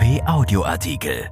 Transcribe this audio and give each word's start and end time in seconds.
RP 0.00 0.22
Audioartikel. 0.26 1.28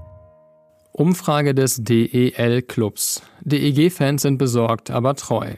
Umfrage 0.93 1.55
des 1.55 1.83
DEL 1.83 2.63
Clubs. 2.63 3.23
DEG-Fans 3.41 4.21
sind 4.21 4.37
besorgt, 4.37 4.91
aber 4.91 5.15
treu. 5.15 5.55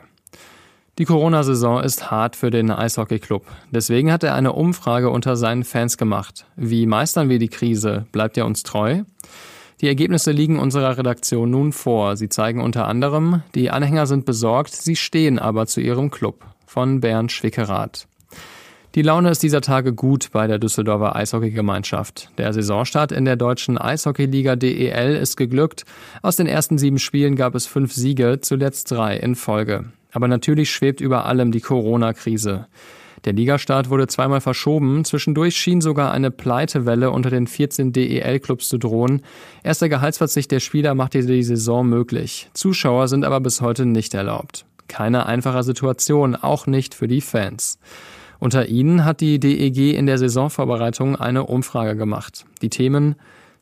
Die 0.98 1.06
Corona-Saison 1.06 1.82
ist 1.82 2.12
hart 2.12 2.36
für 2.36 2.50
den 2.50 2.70
Eishockey-Club. 2.70 3.46
Deswegen 3.72 4.12
hat 4.12 4.22
er 4.22 4.34
eine 4.34 4.52
Umfrage 4.52 5.10
unter 5.10 5.36
seinen 5.36 5.64
Fans 5.64 5.96
gemacht. 5.96 6.46
Wie 6.54 6.86
meistern 6.86 7.28
wir 7.28 7.40
die 7.40 7.48
Krise? 7.48 8.06
Bleibt 8.12 8.36
er 8.36 8.46
uns 8.46 8.62
treu? 8.62 9.02
Die 9.80 9.88
Ergebnisse 9.88 10.30
liegen 10.30 10.60
unserer 10.60 10.96
Redaktion 10.96 11.50
nun 11.50 11.72
vor. 11.72 12.16
Sie 12.16 12.28
zeigen 12.28 12.60
unter 12.60 12.86
anderem, 12.86 13.42
die 13.56 13.70
Anhänger 13.70 14.06
sind 14.06 14.24
besorgt, 14.24 14.72
sie 14.72 14.94
stehen 14.94 15.40
aber 15.40 15.66
zu 15.66 15.80
ihrem 15.80 16.12
Club. 16.12 16.44
Von 16.64 17.00
Bernd 17.00 17.32
Schwickerath. 17.32 18.06
Die 18.96 19.02
Laune 19.02 19.30
ist 19.30 19.44
dieser 19.44 19.60
Tage 19.60 19.92
gut 19.92 20.30
bei 20.32 20.48
der 20.48 20.58
Düsseldorfer 20.58 21.14
Eishockeygemeinschaft. 21.14 22.28
Der 22.38 22.52
Saisonstart 22.52 23.12
in 23.12 23.24
der 23.24 23.36
deutschen 23.36 23.78
Eishockeyliga 23.78 24.56
DEL 24.56 25.14
ist 25.14 25.36
geglückt. 25.36 25.84
Aus 26.22 26.34
den 26.34 26.48
ersten 26.48 26.76
sieben 26.76 26.98
Spielen 26.98 27.36
gab 27.36 27.54
es 27.54 27.66
fünf 27.66 27.92
Siege, 27.92 28.40
zuletzt 28.40 28.90
drei 28.90 29.16
in 29.16 29.36
Folge. 29.36 29.84
Aber 30.10 30.26
natürlich 30.26 30.72
schwebt 30.72 31.00
über 31.00 31.24
allem 31.26 31.52
die 31.52 31.60
Corona-Krise. 31.60 32.66
Der 33.24 33.32
Ligastart 33.32 33.90
wurde 33.90 34.08
zweimal 34.08 34.40
verschoben. 34.40 35.04
Zwischendurch 35.04 35.56
schien 35.56 35.80
sogar 35.80 36.10
eine 36.10 36.32
Pleitewelle 36.32 37.12
unter 37.12 37.30
den 37.30 37.46
14 37.46 37.92
DEL-Clubs 37.92 38.68
zu 38.68 38.76
drohen. 38.76 39.22
Erst 39.62 39.82
der 39.82 39.88
Gehaltsverzicht 39.88 40.50
der 40.50 40.58
Spieler 40.58 40.96
machte 40.96 41.24
die 41.24 41.44
Saison 41.44 41.86
möglich. 41.86 42.50
Zuschauer 42.54 43.06
sind 43.06 43.24
aber 43.24 43.38
bis 43.38 43.60
heute 43.60 43.86
nicht 43.86 44.14
erlaubt. 44.14 44.64
Keine 44.88 45.26
einfache 45.26 45.62
Situation, 45.62 46.34
auch 46.34 46.66
nicht 46.66 46.96
für 46.96 47.06
die 47.06 47.20
Fans. 47.20 47.78
Unter 48.40 48.66
ihnen 48.66 49.04
hat 49.04 49.20
die 49.20 49.38
DEG 49.38 49.94
in 49.94 50.06
der 50.06 50.16
Saisonvorbereitung 50.16 51.14
eine 51.14 51.44
Umfrage 51.44 51.94
gemacht. 51.94 52.46
Die 52.62 52.70
Themen 52.70 53.14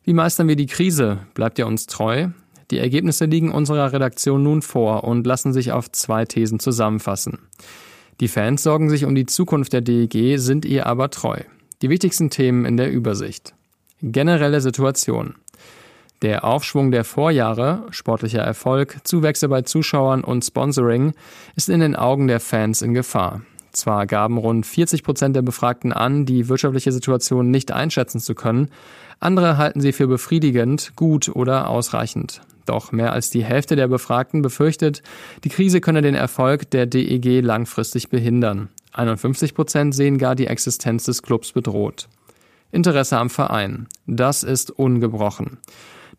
Wie 0.03 0.13
meistern 0.13 0.47
wir 0.47 0.55
die 0.55 0.67
Krise? 0.67 1.19
Bleibt 1.33 1.59
ihr 1.59 1.67
uns 1.67 1.85
treu? 1.85 2.29
Die 2.71 2.79
Ergebnisse 2.79 3.25
liegen 3.25 3.51
unserer 3.51 3.91
Redaktion 3.91 4.41
nun 4.41 4.61
vor 4.61 5.03
und 5.03 5.27
lassen 5.27 5.51
sich 5.51 5.73
auf 5.73 5.91
zwei 5.91 6.23
Thesen 6.23 6.59
zusammenfassen. 6.59 7.39
Die 8.21 8.29
Fans 8.29 8.63
sorgen 8.63 8.89
sich 8.89 9.03
um 9.03 9.15
die 9.15 9.25
Zukunft 9.25 9.73
der 9.73 9.81
DEG, 9.81 10.39
sind 10.39 10.65
ihr 10.65 10.85
aber 10.85 11.09
treu. 11.09 11.39
Die 11.81 11.89
wichtigsten 11.89 12.29
Themen 12.29 12.65
in 12.65 12.77
der 12.77 12.91
Übersicht. 12.91 13.53
Generelle 14.01 14.61
Situation. 14.61 15.35
Der 16.21 16.45
Aufschwung 16.45 16.91
der 16.91 17.03
Vorjahre, 17.03 17.85
sportlicher 17.91 18.41
Erfolg, 18.41 18.97
Zuwächse 19.03 19.49
bei 19.49 19.61
Zuschauern 19.61 20.23
und 20.23 20.43
Sponsoring 20.43 21.13
ist 21.55 21.69
in 21.69 21.79
den 21.81 21.95
Augen 21.95 22.27
der 22.27 22.39
Fans 22.39 22.81
in 22.81 22.93
Gefahr. 22.93 23.41
Zwar 23.71 24.07
gaben 24.07 24.37
rund 24.37 24.65
40 24.65 25.03
Prozent 25.03 25.35
der 25.35 25.41
Befragten 25.41 25.93
an, 25.93 26.25
die 26.25 26.49
wirtschaftliche 26.49 26.91
Situation 26.91 27.51
nicht 27.51 27.71
einschätzen 27.71 28.19
zu 28.19 28.35
können, 28.35 28.69
andere 29.19 29.57
halten 29.57 29.81
sie 29.81 29.91
für 29.91 30.07
befriedigend, 30.07 30.93
gut 30.95 31.29
oder 31.29 31.69
ausreichend. 31.69 32.41
Doch 32.65 32.91
mehr 32.91 33.13
als 33.13 33.29
die 33.29 33.43
Hälfte 33.43 33.75
der 33.75 33.87
Befragten 33.87 34.41
befürchtet, 34.41 35.01
die 35.43 35.49
Krise 35.49 35.81
könne 35.81 36.01
den 36.01 36.15
Erfolg 36.15 36.69
der 36.69 36.85
DEG 36.85 37.41
langfristig 37.41 38.09
behindern. 38.09 38.69
51 38.93 39.55
Prozent 39.55 39.95
sehen 39.95 40.17
gar 40.17 40.35
die 40.35 40.47
Existenz 40.47 41.03
des 41.05 41.21
Clubs 41.21 41.51
bedroht. 41.51 42.07
Interesse 42.71 43.17
am 43.17 43.29
Verein. 43.29 43.87
Das 44.05 44.43
ist 44.43 44.71
ungebrochen. 44.71 45.57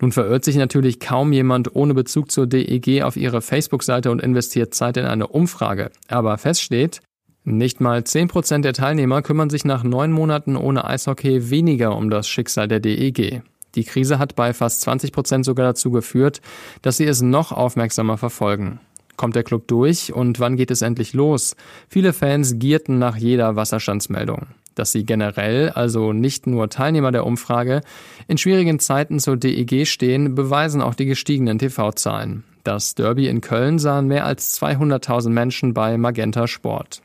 Nun 0.00 0.12
verirrt 0.12 0.44
sich 0.44 0.56
natürlich 0.56 0.98
kaum 0.98 1.32
jemand 1.32 1.76
ohne 1.76 1.94
Bezug 1.94 2.30
zur 2.30 2.46
DEG 2.46 3.02
auf 3.02 3.16
ihre 3.16 3.42
Facebook-Seite 3.42 4.10
und 4.10 4.20
investiert 4.20 4.74
Zeit 4.74 4.96
in 4.96 5.04
eine 5.04 5.26
Umfrage. 5.28 5.90
Aber 6.08 6.36
feststeht, 6.38 7.00
nicht 7.44 7.80
mal 7.80 8.00
10% 8.00 8.60
der 8.60 8.74
Teilnehmer 8.74 9.22
kümmern 9.22 9.48
sich 9.48 9.64
nach 9.64 9.82
neun 9.82 10.12
Monaten 10.12 10.56
ohne 10.56 10.84
Eishockey 10.84 11.50
weniger 11.50 11.96
um 11.96 12.10
das 12.10 12.28
Schicksal 12.28 12.68
der 12.68 12.80
DEG. 12.80 13.42
Die 13.74 13.84
Krise 13.84 14.18
hat 14.18 14.36
bei 14.36 14.52
fast 14.52 14.86
20% 14.86 15.44
sogar 15.44 15.66
dazu 15.66 15.90
geführt, 15.90 16.40
dass 16.82 16.96
sie 16.96 17.06
es 17.06 17.22
noch 17.22 17.52
aufmerksamer 17.52 18.18
verfolgen. 18.18 18.80
Kommt 19.16 19.36
der 19.36 19.42
Club 19.42 19.68
durch 19.68 20.12
und 20.12 20.40
wann 20.40 20.56
geht 20.56 20.70
es 20.70 20.82
endlich 20.82 21.12
los? 21.12 21.54
Viele 21.88 22.12
Fans 22.12 22.58
gierten 22.58 22.98
nach 22.98 23.16
jeder 23.16 23.56
Wasserstandsmeldung. 23.56 24.46
Dass 24.74 24.92
sie 24.92 25.04
generell, 25.04 25.70
also 25.70 26.12
nicht 26.12 26.46
nur 26.46 26.68
Teilnehmer 26.68 27.12
der 27.12 27.26
Umfrage, 27.26 27.82
in 28.28 28.38
schwierigen 28.38 28.78
Zeiten 28.78 29.18
zur 29.18 29.36
DEG 29.36 29.86
stehen, 29.86 30.34
beweisen 30.34 30.80
auch 30.80 30.94
die 30.94 31.06
gestiegenen 31.06 31.58
TV-Zahlen. 31.58 32.44
Das 32.64 32.94
Derby 32.94 33.28
in 33.28 33.40
Köln 33.40 33.78
sahen 33.78 34.06
mehr 34.06 34.24
als 34.26 34.60
200.000 34.60 35.30
Menschen 35.30 35.74
bei 35.74 35.96
Magenta 35.96 36.46
Sport. 36.46 37.02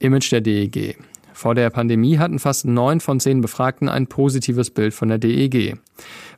Image 0.00 0.32
der 0.32 0.40
DEG. 0.40 0.96
Vor 1.34 1.54
der 1.54 1.68
Pandemie 1.68 2.16
hatten 2.16 2.38
fast 2.38 2.64
neun 2.64 3.00
von 3.00 3.20
zehn 3.20 3.42
Befragten 3.42 3.88
ein 3.88 4.06
positives 4.06 4.70
Bild 4.70 4.94
von 4.94 5.08
der 5.10 5.18
DEG, 5.18 5.76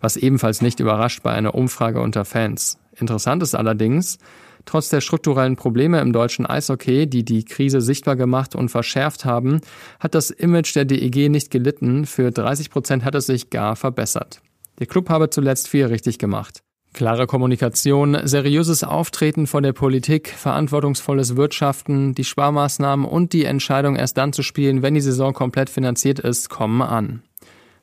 was 0.00 0.16
ebenfalls 0.16 0.62
nicht 0.62 0.80
überrascht 0.80 1.22
bei 1.22 1.32
einer 1.32 1.54
Umfrage 1.54 2.00
unter 2.00 2.24
Fans. 2.24 2.78
Interessant 2.96 3.40
ist 3.40 3.54
allerdings, 3.54 4.18
trotz 4.64 4.88
der 4.88 5.00
strukturellen 5.00 5.54
Probleme 5.54 6.00
im 6.00 6.12
deutschen 6.12 6.44
Eishockey, 6.44 7.06
die 7.06 7.24
die 7.24 7.44
Krise 7.44 7.80
sichtbar 7.80 8.16
gemacht 8.16 8.56
und 8.56 8.68
verschärft 8.68 9.24
haben, 9.24 9.60
hat 10.00 10.16
das 10.16 10.30
Image 10.30 10.74
der 10.74 10.84
DEG 10.84 11.30
nicht 11.30 11.52
gelitten, 11.52 12.04
für 12.04 12.32
30 12.32 12.68
Prozent 12.68 13.04
hat 13.04 13.14
es 13.14 13.26
sich 13.26 13.50
gar 13.50 13.76
verbessert. 13.76 14.40
Der 14.80 14.88
Club 14.88 15.08
habe 15.08 15.30
zuletzt 15.30 15.68
viel 15.68 15.86
richtig 15.86 16.18
gemacht. 16.18 16.64
Klare 16.92 17.26
Kommunikation, 17.26 18.18
seriöses 18.24 18.84
Auftreten 18.84 19.46
vor 19.46 19.62
der 19.62 19.72
Politik, 19.72 20.28
verantwortungsvolles 20.28 21.36
Wirtschaften, 21.36 22.14
die 22.14 22.24
Sparmaßnahmen 22.24 23.06
und 23.06 23.32
die 23.32 23.46
Entscheidung 23.46 23.96
erst 23.96 24.18
dann 24.18 24.34
zu 24.34 24.42
spielen, 24.42 24.82
wenn 24.82 24.92
die 24.92 25.00
Saison 25.00 25.32
komplett 25.32 25.70
finanziert 25.70 26.18
ist, 26.18 26.50
kommen 26.50 26.82
an. 26.82 27.22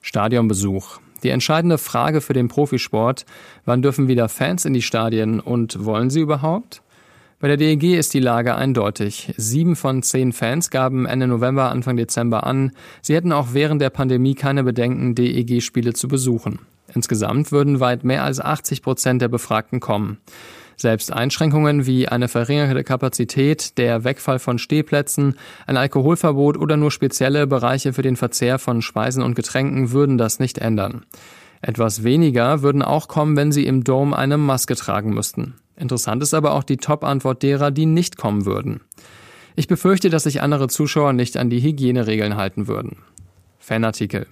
Stadionbesuch. 0.02 1.00
Die 1.24 1.30
entscheidende 1.30 1.80
Frage 1.80 2.22
für 2.22 2.34
den 2.34 2.50
Profisport, 2.50 3.26
wann 3.66 3.82
dürfen 3.82 4.08
wieder 4.08 4.30
Fans 4.30 4.66
in 4.66 4.74
die 4.74 4.84
Stadien 4.84 5.40
und 5.40 5.84
wollen 5.84 6.12
sie 6.12 6.22
überhaupt? 6.22 6.84
Bei 7.40 7.48
der 7.48 7.58
DEG 7.58 7.98
ist 7.98 8.14
die 8.14 8.20
Lage 8.20 8.54
eindeutig. 8.54 9.34
Sieben 9.38 9.76
von 9.76 10.04
zehn 10.04 10.34
Fans 10.34 10.70
gaben 10.70 11.08
Ende 11.08 11.26
November, 11.26 11.72
Anfang 11.72 11.98
Dezember 11.98 12.46
an, 12.46 12.74
sie 13.02 13.16
hätten 13.16 13.32
auch 13.32 13.54
während 13.54 13.82
der 13.82 13.90
Pandemie 13.90 14.36
keine 14.36 14.64
Bedenken, 14.64 15.16
DEG-Spiele 15.16 15.94
zu 15.94 16.08
besuchen. 16.08 16.60
Insgesamt 16.94 17.52
würden 17.52 17.80
weit 17.80 18.04
mehr 18.04 18.24
als 18.24 18.40
80 18.40 18.82
Prozent 18.82 19.22
der 19.22 19.28
Befragten 19.28 19.80
kommen. 19.80 20.18
Selbst 20.76 21.12
Einschränkungen 21.12 21.86
wie 21.86 22.08
eine 22.08 22.30
verringerte 22.30 22.86
Kapazität, 22.86 23.78
der 23.78 24.06
Wegfall 24.06 24.40
von 24.40 24.58
Stehplätzen, 24.58 25.36
ein 25.68 25.76
Alkoholverbot 25.76 26.58
oder 26.58 26.78
nur 26.78 26.90
spezielle 26.90 27.48
Bereiche 27.48 27.92
für 27.92 28.02
den 28.02 28.16
Verzehr 28.16 28.60
von 28.60 28.82
Speisen 28.82 29.22
und 29.22 29.36
Getränken 29.36 29.92
würden 29.92 30.18
das 30.18 30.40
nicht 30.40 30.58
ändern. 30.58 31.06
Etwas 31.62 32.04
weniger 32.04 32.62
würden 32.62 32.82
auch 32.82 33.10
kommen, 33.10 33.36
wenn 33.36 33.52
sie 33.52 33.66
im 33.66 33.84
Dome 33.84 34.16
eine 34.18 34.38
Maske 34.38 34.76
tragen 34.76 35.14
müssten. 35.14 35.56
Interessant 35.76 36.24
ist 36.24 36.34
aber 36.34 36.54
auch 36.54 36.64
die 36.64 36.78
Top-Antwort 36.78 37.44
derer, 37.44 37.72
die 37.72 37.86
nicht 37.86 38.18
kommen 38.18 38.46
würden. 38.46 38.80
Ich 39.58 39.68
befürchte, 39.68 40.10
dass 40.10 40.24
sich 40.24 40.42
andere 40.42 40.70
Zuschauer 40.70 41.12
nicht 41.12 41.36
an 41.36 41.50
die 41.50 41.62
Hygieneregeln 41.62 42.38
halten 42.38 42.68
würden. 42.68 43.00
Fanartikel. 43.58 44.28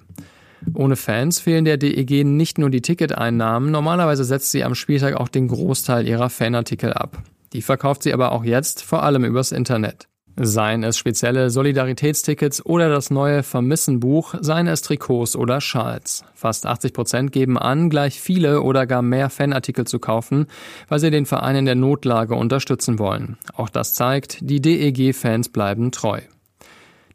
Ohne 0.73 0.95
Fans 0.95 1.40
fehlen 1.40 1.66
der 1.66 1.78
DEG 1.78 2.25
nicht 2.25 2.57
nur 2.57 2.69
die 2.69 2.81
Ticketeinnahmen, 2.81 3.72
normalerweise 3.72 4.23
setzt 4.23 4.51
sie 4.51 4.63
am 4.63 4.75
Spieltag 4.75 5.16
auch 5.16 5.28
den 5.28 5.47
Großteil 5.47 6.07
ihrer 6.07 6.29
Fanartikel 6.29 6.94
ab. 6.94 7.23
Die 7.53 7.62
verkauft 7.62 8.03
sie 8.03 8.13
aber 8.13 8.31
auch 8.31 8.44
jetzt 8.44 8.84
vor 8.84 9.03
allem 9.03 9.23
übers 9.23 9.51
Internet. 9.51 10.07
Seien 10.40 10.84
es 10.84 11.00
spezielle 11.00 11.50
Solidaritätstickets 11.50 12.63
oder 12.63 12.90
das 12.90 13.09
neue 13.09 13.41
Vermissenbuch, 13.41 14.35
seien 14.40 14.68
es 14.68 14.84
Trikots 14.84 15.35
oder 15.35 15.62
Schals. 15.62 16.23
Fast 16.35 16.68
80 16.68 16.94
Prozent 16.94 17.31
geben 17.31 17.57
an, 17.57 17.89
gleich 17.89 18.22
viele 18.22 18.62
oder 18.62 18.85
gar 18.85 19.01
mehr 19.01 19.31
Fanartikel 19.31 19.88
zu 19.88 19.97
kaufen, 19.97 20.45
weil 20.89 21.00
sie 21.00 21.09
den 21.09 21.25
Verein 21.25 21.56
in 21.56 21.66
der 21.66 21.74
Notlage 21.74 22.35
unterstützen 22.35 23.00
wollen. 23.00 23.38
Auch 23.56 23.69
das 23.69 23.95
zeigt, 23.95 24.38
die 24.41 24.62
DEG-Fans 24.62 25.50
bleiben 25.50 25.91
treu. 25.91 26.19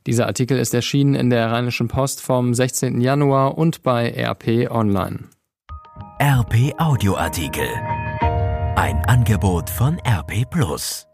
Dieser 0.07 0.27
Artikel 0.27 0.59
ist 0.59 0.75
erschienen 0.75 1.15
in 1.15 1.31
der 1.31 1.50
Rheinischen 1.50 1.88
Post 1.88 2.21
vom 2.21 2.55
16. 2.55 3.00
Januar 3.00 3.56
und 3.56 3.82
bei 3.82 4.11
RP 4.11 4.71
Online. 4.71 5.21
RP 6.21 6.75
Audioartikel. 6.79 7.69
Ein 8.76 9.05
Angebot 9.06 9.71
von 9.71 9.99
RP 10.00 10.49
Plus. 10.50 11.06